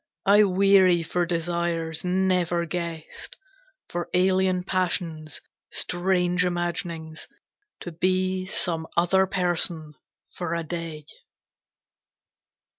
[0.25, 3.37] I weary for desires never guessed,
[3.87, 7.27] For alien passions, strange imaginings,
[7.81, 9.93] To be some other person
[10.33, 11.05] for a day.